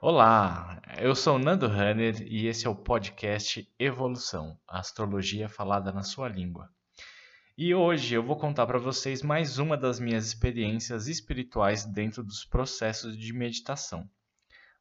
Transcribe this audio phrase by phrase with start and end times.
[0.00, 6.28] Olá, eu sou Nando Hanner e esse é o podcast Evolução, astrologia falada na sua
[6.28, 6.70] língua.
[7.56, 12.44] E hoje eu vou contar para vocês mais uma das minhas experiências espirituais dentro dos
[12.44, 14.08] processos de meditação.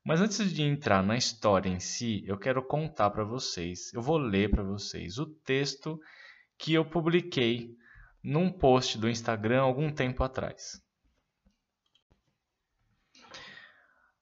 [0.06, 4.20] Mas antes de entrar na história em si, eu quero contar para vocês, eu vou
[4.20, 6.00] ler para vocês o texto
[6.60, 7.76] que eu publiquei
[8.24, 10.80] num post do Instagram algum tempo atrás.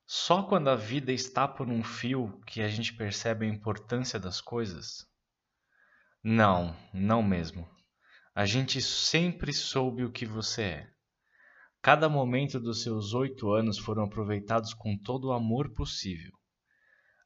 [0.07, 4.39] Só quando a vida está por um fio que a gente percebe a importância das
[4.39, 5.07] coisas?
[6.23, 7.67] Não, não mesmo.
[8.33, 10.89] A gente sempre soube o que você é.
[11.81, 16.33] Cada momento dos seus oito anos foram aproveitados com todo o amor possível.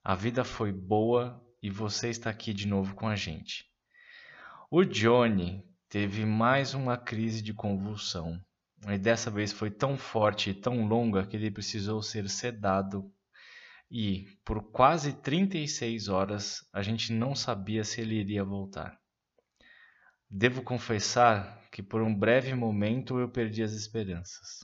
[0.04, 3.66] A vida foi boa e você está aqui de novo com a gente.
[4.72, 8.40] O Johnny teve mais uma crise de convulsão.
[8.88, 13.12] E dessa vez foi tão forte e tão longa que ele precisou ser sedado.
[13.92, 18.98] E, por quase 36 horas, a gente não sabia se ele iria voltar.
[20.30, 24.64] Devo confessar que por um breve momento eu perdi as esperanças.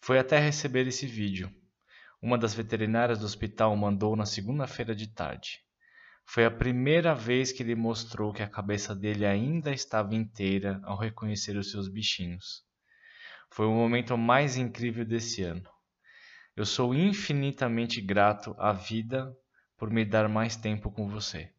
[0.00, 1.50] Foi até receber esse vídeo.
[2.20, 5.60] Uma das veterinárias do hospital mandou na segunda-feira de tarde.
[6.26, 10.98] Foi a primeira vez que ele mostrou que a cabeça dele ainda estava inteira ao
[10.98, 12.64] reconhecer os seus bichinhos.
[13.54, 15.70] Foi o momento mais incrível desse ano.
[16.56, 19.32] Eu sou infinitamente grato à vida
[19.76, 21.52] por me dar mais tempo com você.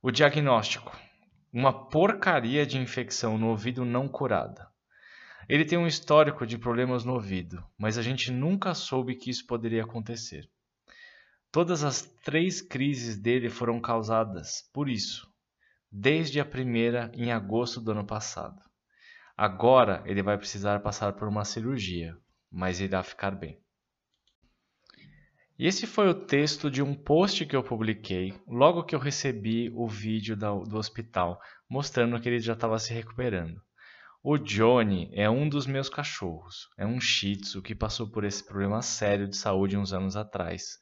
[0.00, 0.96] O diagnóstico:
[1.52, 4.70] uma porcaria de infecção no ouvido não curada.
[5.48, 9.44] Ele tem um histórico de problemas no ouvido, mas a gente nunca soube que isso
[9.48, 10.48] poderia acontecer.
[11.50, 15.28] Todas as três crises dele foram causadas por isso,
[15.90, 18.62] desde a primeira em agosto do ano passado.
[19.36, 22.16] Agora ele vai precisar passar por uma cirurgia,
[22.50, 23.58] mas irá ficar bem.
[25.58, 29.70] E esse foi o texto de um post que eu publiquei logo que eu recebi
[29.74, 33.60] o vídeo do hospital mostrando que ele já estava se recuperando.
[34.22, 36.68] O Johnny é um dos meus cachorros.
[36.78, 40.78] É um Shih Tzu que passou por esse problema sério de saúde uns anos atrás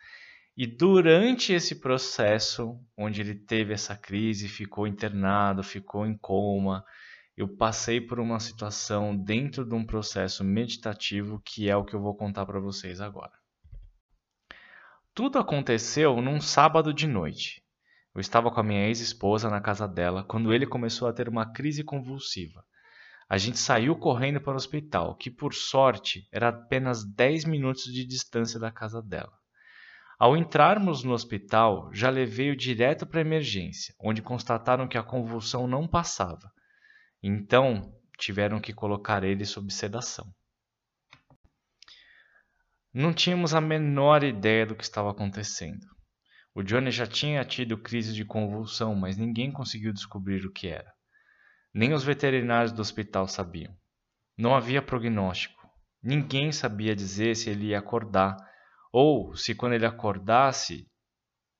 [0.56, 6.84] e durante esse processo, onde ele teve essa crise, ficou internado, ficou em coma,
[7.36, 12.00] eu passei por uma situação dentro de um processo meditativo que é o que eu
[12.00, 13.32] vou contar para vocês agora.
[15.14, 17.62] Tudo aconteceu num sábado de noite.
[18.14, 21.50] Eu estava com a minha ex-esposa na casa dela quando ele começou a ter uma
[21.50, 22.64] crise convulsiva.
[23.28, 28.04] A gente saiu correndo para o hospital, que por sorte era apenas 10 minutos de
[28.04, 29.32] distância da casa dela.
[30.18, 35.66] Ao entrarmos no hospital, já levei-o direto para a emergência, onde constataram que a convulsão
[35.66, 36.52] não passava.
[37.22, 40.32] Então, tiveram que colocar ele sob sedação.
[42.92, 45.86] Não tínhamos a menor ideia do que estava acontecendo.
[46.54, 50.92] O Johnny já tinha tido crise de convulsão, mas ninguém conseguiu descobrir o que era.
[51.72, 53.74] Nem os veterinários do hospital sabiam.
[54.36, 55.66] Não havia prognóstico.
[56.02, 58.36] Ninguém sabia dizer se ele ia acordar
[58.92, 60.86] ou se quando ele acordasse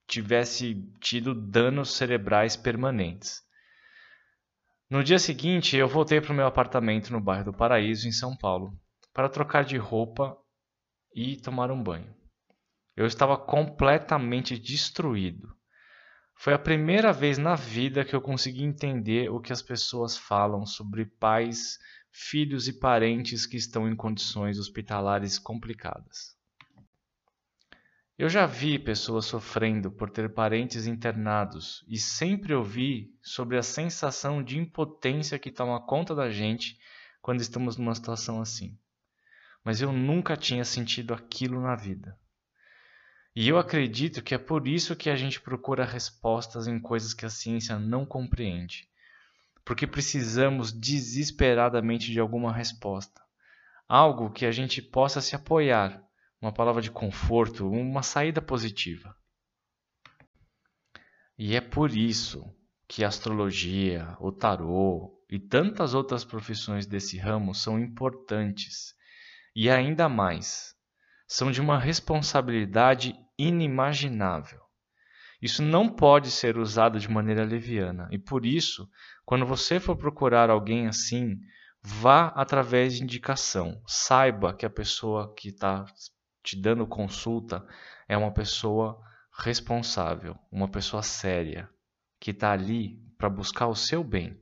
[0.06, 3.40] tivesse tido danos cerebrais permanentes.
[4.92, 8.36] No dia seguinte, eu voltei para o meu apartamento no bairro do Paraíso, em São
[8.36, 8.78] Paulo,
[9.14, 10.36] para trocar de roupa
[11.14, 12.14] e tomar um banho.
[12.94, 15.48] Eu estava completamente destruído.
[16.36, 20.66] Foi a primeira vez na vida que eu consegui entender o que as pessoas falam
[20.66, 21.78] sobre pais,
[22.10, 26.36] filhos e parentes que estão em condições hospitalares complicadas.
[28.22, 34.44] Eu já vi pessoas sofrendo por ter parentes internados e sempre ouvi sobre a sensação
[34.44, 36.78] de impotência que toma conta da gente
[37.20, 38.78] quando estamos numa situação assim.
[39.64, 42.16] Mas eu nunca tinha sentido aquilo na vida.
[43.34, 47.26] E eu acredito que é por isso que a gente procura respostas em coisas que
[47.26, 48.88] a ciência não compreende.
[49.64, 53.20] Porque precisamos desesperadamente de alguma resposta.
[53.88, 56.00] Algo que a gente possa se apoiar
[56.42, 59.16] uma palavra de conforto, uma saída positiva.
[61.38, 62.44] E é por isso
[62.88, 68.94] que a astrologia, o tarô e tantas outras profissões desse ramo são importantes
[69.54, 70.74] e ainda mais
[71.26, 74.60] são de uma responsabilidade inimaginável.
[75.40, 78.88] Isso não pode ser usado de maneira leviana e por isso,
[79.24, 81.38] quando você for procurar alguém assim,
[81.80, 83.80] vá através de indicação.
[83.86, 85.84] Saiba que a pessoa que está
[86.42, 87.66] te dando consulta
[88.08, 89.00] é uma pessoa
[89.38, 91.68] responsável, uma pessoa séria,
[92.20, 94.38] que está ali para buscar o seu bem.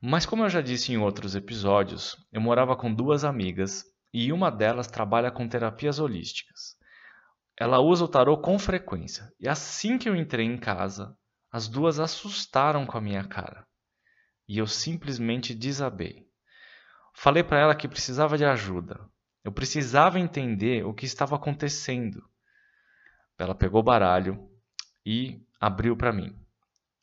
[0.00, 4.50] Mas como eu já disse em outros episódios, eu morava com duas amigas e uma
[4.50, 6.76] delas trabalha com terapias holísticas.
[7.58, 11.16] Ela usa o tarô com frequência, e assim que eu entrei em casa,
[11.50, 13.66] as duas assustaram com a minha cara.
[14.46, 16.28] E eu simplesmente desabei.
[17.14, 19.08] Falei para ela que precisava de ajuda.
[19.44, 22.26] Eu precisava entender o que estava acontecendo.
[23.38, 24.50] Ela pegou o baralho
[25.04, 26.34] e abriu para mim.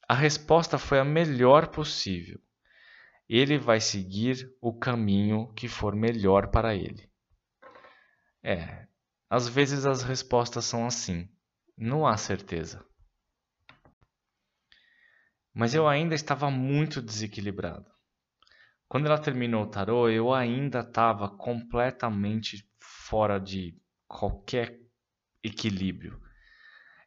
[0.10, 2.42] A resposta foi a melhor possível.
[3.30, 7.10] Ele vai seguir o caminho que for melhor para ele.
[8.44, 8.88] É,
[9.30, 11.30] às vezes as respostas são assim.
[11.78, 12.84] Não há certeza.
[15.54, 17.90] Mas eu ainda estava muito desequilibrado.
[18.92, 23.74] Quando ela terminou o tarô, eu ainda estava completamente fora de
[24.06, 24.82] qualquer
[25.42, 26.22] equilíbrio.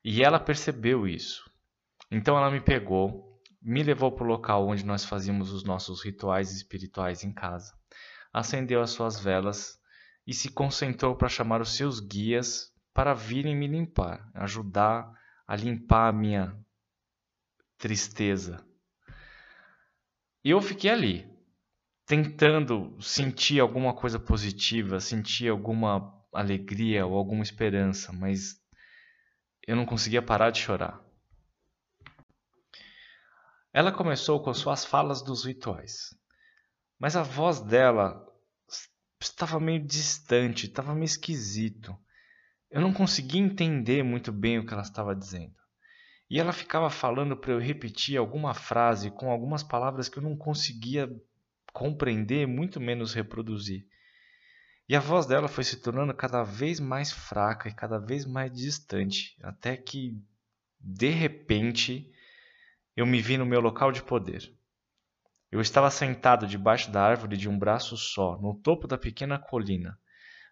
[0.02, 1.44] E ela percebeu isso.
[2.10, 6.52] Então ela me pegou, me levou para o local onde nós fazíamos os nossos rituais
[6.52, 7.78] espirituais em casa,
[8.32, 9.78] acendeu as suas velas
[10.26, 15.12] e se concentrou para chamar os seus guias para virem me limpar, ajudar
[15.46, 16.58] a limpar a minha
[17.76, 18.66] tristeza.
[20.42, 21.33] E eu fiquei ali,
[22.06, 28.60] tentando sentir alguma coisa positiva, sentir alguma alegria ou alguma esperança, mas
[29.66, 31.00] eu não conseguia parar de chorar.
[33.72, 36.14] Ela começou com suas falas dos rituais,
[36.98, 38.24] mas a voz dela
[39.20, 41.96] estava meio distante, estava meio esquisito.
[42.70, 45.54] Eu não conseguia entender muito bem o que ela estava dizendo.
[46.28, 50.36] E ela ficava falando para eu repetir alguma frase com algumas palavras que eu não
[50.36, 51.08] conseguia
[51.74, 53.84] compreender, muito menos reproduzir.
[54.88, 58.52] E a voz dela foi se tornando cada vez mais fraca e cada vez mais
[58.52, 60.16] distante, até que,
[60.78, 62.12] de repente,
[62.96, 64.54] eu me vi no meu local de poder.
[65.50, 69.98] Eu estava sentado debaixo da árvore de um braço só, no topo da pequena colina,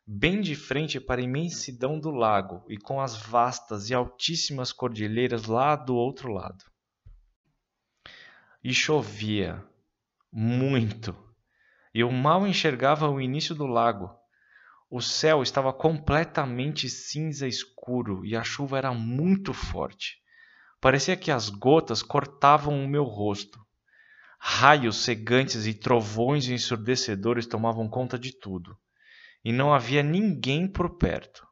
[0.05, 5.45] bem de frente para a imensidão do lago e com as vastas e altíssimas cordilheiras
[5.45, 6.65] lá do outro lado.
[8.65, 9.65] E chovia
[10.33, 11.17] muito.
[11.93, 14.11] Eu mal enxergava o início do lago
[14.95, 20.19] o céu estava completamente cinza escuro e a chuva era muito forte.
[20.83, 23.59] Parecia que as gotas cortavam o meu rosto.
[24.39, 28.77] Raios cegantes e trovões ensurdecedores tomavam conta de tudo,
[29.43, 31.47] e não havia ninguém por perto.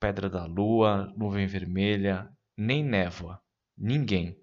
[0.00, 3.40] Pedra da lua, nuvem vermelha, nem névoa,
[3.78, 4.36] ninguém.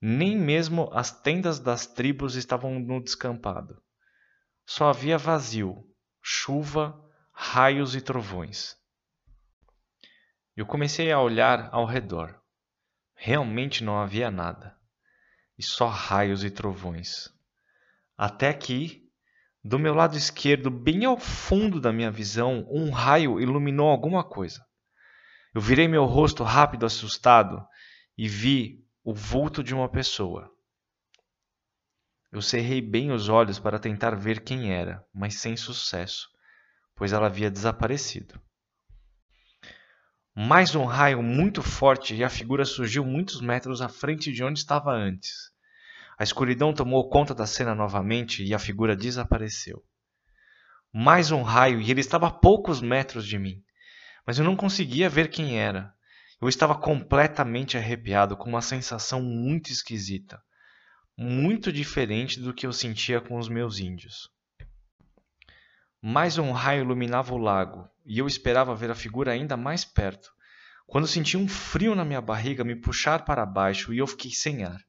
[0.00, 3.82] Nem mesmo as tendas das tribos estavam no descampado.
[4.64, 5.84] Só havia vazio,
[6.22, 6.98] chuva
[7.32, 8.76] raios e trovões.
[10.56, 12.40] Eu comecei a olhar ao redor.
[13.14, 14.76] Realmente não havia nada,
[15.58, 17.28] e só raios e trovões.
[18.16, 19.06] Até que,
[19.62, 24.64] do meu lado esquerdo, bem ao fundo da minha visão, um raio iluminou alguma coisa.
[25.54, 27.66] Eu virei meu rosto rápido, assustado,
[28.16, 30.50] e vi o vulto de uma pessoa.
[32.32, 36.28] Eu cerrei bem os olhos para tentar ver quem era, mas sem sucesso
[37.00, 38.38] pois ela havia desaparecido.
[40.36, 44.58] Mais um raio muito forte e a figura surgiu muitos metros à frente de onde
[44.58, 45.50] estava antes.
[46.18, 49.82] A escuridão tomou conta da cena novamente e a figura desapareceu.
[50.92, 53.64] Mais um raio e ele estava a poucos metros de mim,
[54.26, 55.94] mas eu não conseguia ver quem era.
[56.40, 60.42] Eu estava completamente arrepiado com uma sensação muito esquisita,
[61.14, 64.30] muito diferente do que eu sentia com os meus índios.
[66.00, 70.32] Mais um raio iluminava o lago, e eu esperava ver a figura ainda mais perto,
[70.86, 74.64] quando senti um frio na minha barriga me puxar para baixo e eu fiquei sem
[74.64, 74.80] ar.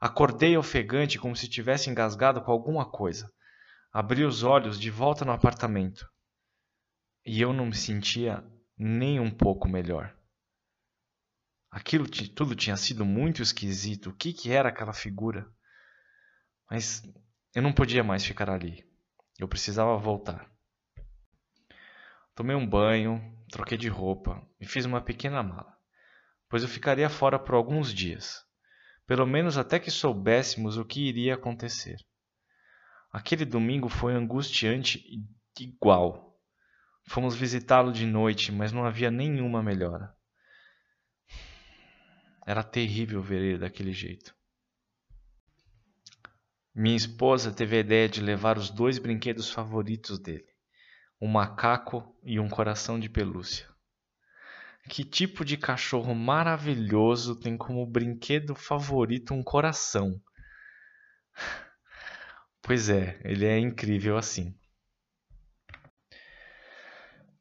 [0.00, 3.30] Acordei ofegante como se tivesse engasgado com alguma coisa.
[3.92, 6.10] Abri os olhos de volta no apartamento.
[7.24, 8.44] E eu não me sentia
[8.76, 10.12] nem um pouco melhor.
[11.72, 14.10] Aquilo tudo tinha sido muito esquisito.
[14.10, 15.50] O que, que era aquela figura?
[16.70, 17.02] Mas
[17.54, 18.86] eu não podia mais ficar ali.
[19.38, 20.52] Eu precisava voltar.
[22.34, 25.74] Tomei um banho, troquei de roupa e fiz uma pequena mala,
[26.48, 28.44] pois eu ficaria fora por alguns dias,
[29.06, 31.96] pelo menos até que soubéssemos o que iria acontecer.
[33.10, 35.02] Aquele domingo foi angustiante
[35.58, 36.38] igual.
[37.08, 40.14] Fomos visitá-lo de noite, mas não havia nenhuma melhora.
[42.46, 44.34] Era terrível ver ele daquele jeito.
[46.74, 50.48] Minha esposa teve a ideia de levar os dois brinquedos favoritos dele,
[51.20, 53.68] um macaco e um coração de pelúcia.
[54.88, 60.20] Que tipo de cachorro maravilhoso tem como brinquedo favorito um coração?
[62.62, 64.56] Pois é, ele é incrível assim.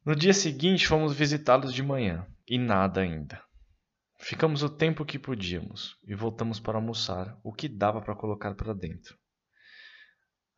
[0.04, 3.42] No dia seguinte, fomos visitá-los de manhã e nada ainda.
[4.24, 8.72] Ficamos o tempo que podíamos e voltamos para almoçar o que dava para colocar para
[8.72, 9.18] dentro.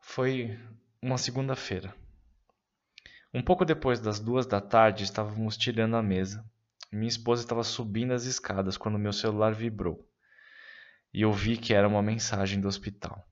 [0.01, 0.59] Foi
[1.01, 1.95] uma segunda-feira.
[3.33, 6.45] Um pouco depois das duas da tarde, estávamos tirando a mesa.
[6.91, 10.05] Minha esposa estava subindo as escadas quando meu celular vibrou.
[11.13, 13.25] E eu vi que era uma mensagem do hospital.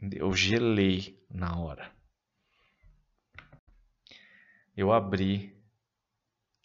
[0.00, 1.92] Eu gelei na hora.
[4.74, 5.62] Eu abri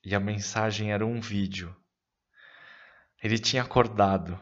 [0.06, 1.76] e a mensagem era um vídeo.
[3.24, 4.38] Ele tinha acordado.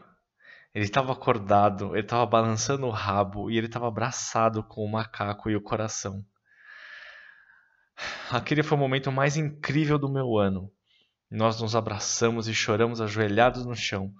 [0.74, 5.48] Ele estava acordado, ele estava balançando o rabo e ele estava abraçado com o macaco
[5.48, 6.24] e o coração.
[8.28, 10.68] Aquele foi o momento mais incrível do meu ano.
[11.30, 14.12] Nós nos abraçamos e choramos ajoelhados no chão.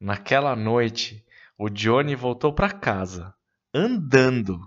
[0.00, 1.24] Naquela noite,
[1.56, 3.32] o Johnny voltou para casa,
[3.72, 4.58] andando.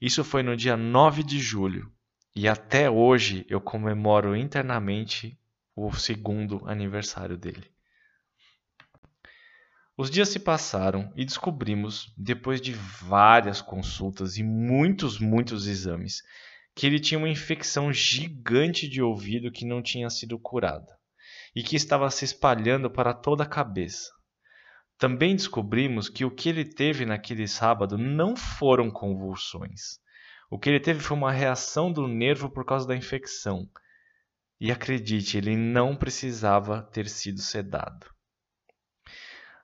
[0.00, 1.90] Isso foi no dia 9 de julho,
[2.36, 5.38] e até hoje eu comemoro internamente
[5.74, 7.70] o segundo aniversário dele.
[10.00, 16.22] Os dias se passaram e descobrimos, depois de várias consultas e muitos, muitos exames,
[16.74, 20.90] que ele tinha uma infecção gigante de ouvido que não tinha sido curada
[21.54, 24.10] e que estava se espalhando para toda a cabeça.
[24.96, 29.98] Também descobrimos que o que ele teve naquele sábado não foram convulsões.
[30.50, 33.68] O que ele teve foi uma reação do nervo por causa da infecção.
[34.58, 38.06] E acredite, ele não precisava ter sido sedado.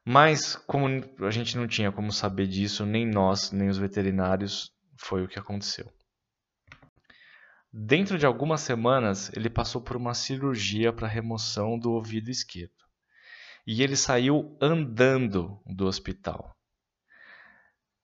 [0.09, 0.87] Mas, como
[1.27, 5.37] a gente não tinha como saber disso, nem nós, nem os veterinários, foi o que
[5.37, 5.93] aconteceu.
[7.73, 12.71] Dentro de algumas semanas, ele passou por uma cirurgia para remoção do ouvido esquerdo.
[13.67, 16.57] E ele saiu andando do hospital.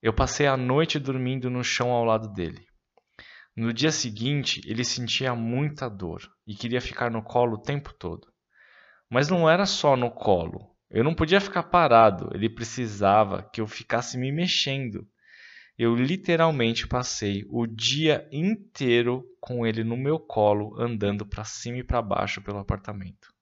[0.03, 2.67] Eu passei a noite dormindo no chão ao lado dele.
[3.57, 8.27] No dia seguinte, ele sentia muita dor e queria ficar no colo o tempo todo.
[9.09, 13.67] Mas não era só no colo, eu não podia ficar parado, ele precisava que eu
[13.67, 15.09] ficasse me mexendo.
[15.79, 21.83] Eu literalmente passei o dia inteiro com ele no meu colo, andando para cima e
[21.83, 23.33] para baixo pelo apartamento.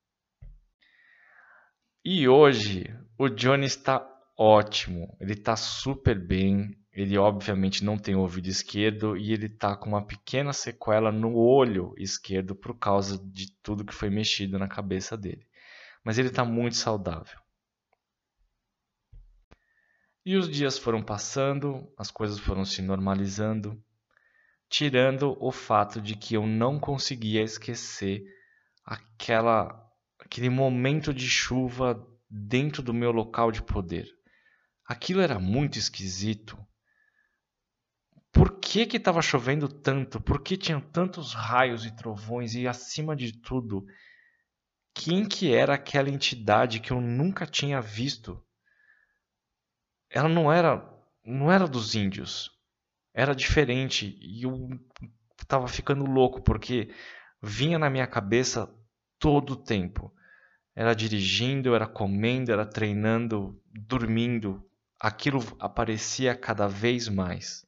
[2.05, 2.85] E hoje
[3.19, 4.07] o Johnny está
[4.39, 6.71] ótimo, ele está super bem.
[6.93, 11.95] Ele obviamente não tem ouvido esquerdo e ele está com uma pequena sequela no olho
[11.97, 15.51] esquerdo por causa de tudo que foi mexido na cabeça dele
[16.05, 17.39] mas ele está muito saudável.
[20.25, 23.83] E os dias foram passando, as coisas foram se normalizando,
[24.69, 28.23] tirando o fato de que eu não conseguia esquecer
[28.85, 29.87] aquela
[30.19, 34.07] aquele momento de chuva dentro do meu local de poder.
[34.87, 36.59] Aquilo era muito esquisito.
[38.31, 40.21] Por que que estava chovendo tanto?
[40.21, 43.85] Por que tinham tantos raios e trovões e acima de tudo,
[44.95, 48.41] quem que era aquela entidade que eu nunca tinha visto?
[50.11, 50.85] Ela não era,
[51.25, 52.51] não era dos índios.
[53.15, 54.69] Era diferente e eu
[55.41, 56.93] estava ficando louco porque
[57.43, 58.69] vinha na minha cabeça
[59.19, 60.13] todo o tempo.
[60.75, 64.65] Era dirigindo, era comendo, era treinando, dormindo.
[64.99, 67.67] Aquilo aparecia cada vez mais.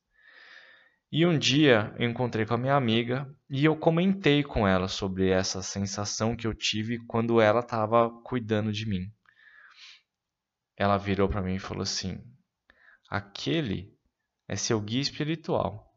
[1.10, 5.28] E um dia eu encontrei com a minha amiga e eu comentei com ela sobre
[5.28, 9.12] essa sensação que eu tive quando ela estava cuidando de mim.
[10.74, 12.18] Ela virou para mim e falou assim:
[13.12, 13.94] Aquele
[14.48, 15.94] é seu guia espiritual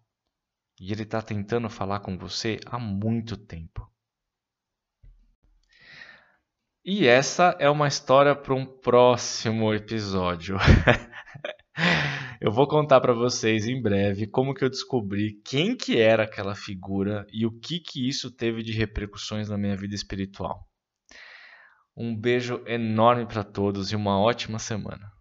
[0.77, 3.89] e ele está tentando falar com você há muito tempo.
[6.83, 10.57] E essa é uma história para um próximo episódio.
[12.41, 16.53] Eu vou contar para vocês em breve como que eu descobri quem que era aquela
[16.53, 20.67] figura e o que que isso teve de repercussões na minha vida espiritual.
[21.95, 25.14] Um beijo enorme para todos e uma ótima semana.